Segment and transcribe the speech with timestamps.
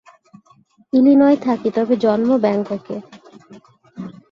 [0.93, 2.95] ইলিনয়ে থাকি, তবে জন্ম ব্যাংককে।